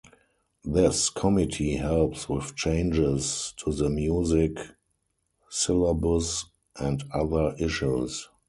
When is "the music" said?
3.71-4.57